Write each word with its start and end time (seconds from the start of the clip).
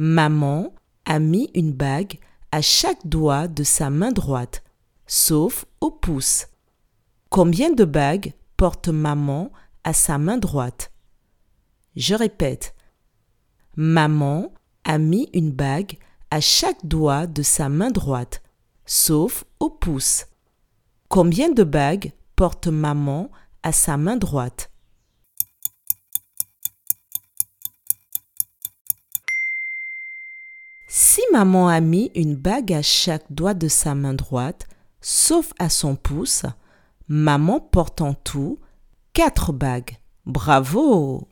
Maman 0.00 0.72
a 1.06 1.18
mis 1.18 1.50
une 1.54 1.72
bague 1.72 2.20
à 2.52 2.62
chaque 2.62 3.04
doigt 3.04 3.48
de 3.48 3.64
sa 3.64 3.90
main 3.90 4.12
droite, 4.12 4.62
sauf 5.08 5.64
au 5.80 5.90
pouce. 5.90 6.46
Combien 7.30 7.72
de 7.72 7.84
bagues 7.84 8.32
porte 8.56 8.86
maman 8.86 9.50
à 9.82 9.92
sa 9.92 10.16
main 10.16 10.38
droite? 10.38 10.92
Je 11.96 12.14
répète. 12.14 12.76
Maman 13.74 14.52
a 14.84 14.98
mis 14.98 15.30
une 15.34 15.50
bague 15.50 15.98
à 16.30 16.40
chaque 16.40 16.86
doigt 16.86 17.26
de 17.26 17.42
sa 17.42 17.68
main 17.68 17.90
droite, 17.90 18.40
sauf 18.86 19.42
au 19.58 19.68
pouce. 19.68 20.26
Combien 21.08 21.50
de 21.50 21.64
bagues 21.64 22.12
porte 22.36 22.68
maman 22.68 23.32
à 23.64 23.72
sa 23.72 23.96
main 23.96 24.16
droite? 24.16 24.70
Si 30.90 31.20
maman 31.32 31.68
a 31.68 31.80
mis 31.80 32.10
une 32.14 32.34
bague 32.34 32.72
à 32.72 32.80
chaque 32.80 33.30
doigt 33.30 33.52
de 33.52 33.68
sa 33.68 33.94
main 33.94 34.14
droite, 34.14 34.66
sauf 35.02 35.52
à 35.58 35.68
son 35.68 35.96
pouce, 35.96 36.46
maman 37.08 37.60
porte 37.60 38.00
en 38.00 38.14
tout 38.14 38.58
quatre 39.12 39.52
bagues. 39.52 39.98
Bravo 40.24 41.27